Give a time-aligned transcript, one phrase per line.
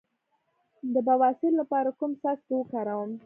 [0.93, 3.11] د بواسیر لپاره کوم څاڅکي وکاروم؟